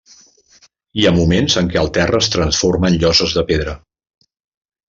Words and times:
Hi 1.01 1.05
ha 1.07 1.11
moments 1.17 1.59
en 1.61 1.69
què 1.75 1.79
el 1.83 1.91
terra 1.99 2.23
es 2.25 2.31
transforma 2.37 2.91
en 2.93 2.99
lloses 3.05 3.37
de 3.41 3.45
pedra. 3.53 3.77